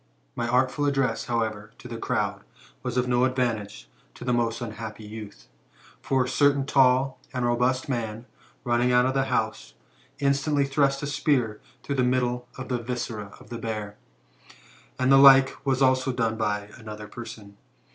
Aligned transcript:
My 0.35 0.47
artful 0.47 0.87
address, 0.87 1.25
however, 1.25 1.73
to 1.77 1.87
the 1.87 1.99
crowd, 1.99 2.41
was 2.81 2.97
of 2.97 3.07
no 3.07 3.23
advantage 3.23 3.87
to 4.15 4.25
the 4.25 4.33
most 4.33 4.59
unhappy 4.59 5.03
youth. 5.03 5.47
For 6.01 6.23
a 6.23 6.27
certain 6.27 6.65
tall 6.65 7.19
and 7.35 7.45
robust 7.45 7.87
man, 7.87 8.25
running 8.63 8.91
out 8.91 9.05
of 9.05 9.13
the 9.13 9.25
house, 9.25 9.75
in 10.17 10.33
stantly 10.33 10.67
thrust 10.67 11.03
a 11.03 11.05
spear 11.05 11.61
through 11.83 11.97
the 11.97 12.03
middle 12.03 12.47
of 12.57 12.67
the 12.69 12.79
viscera 12.81 13.31
of 13.39 13.51
the 13.51 13.59
bear, 13.59 13.95
and 14.97 15.11
the 15.11 15.17
like 15.17 15.55
was 15.67 15.83
also 15.83 16.11
done 16.11 16.35
by 16.35 16.69
another 16.79 17.07
person. 17.07 17.57